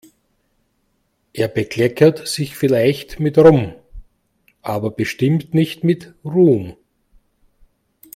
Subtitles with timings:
[1.31, 3.75] Er bekleckert sich vielleicht mit Rum,
[4.63, 6.75] aber bestimmt nicht mit Ruhm.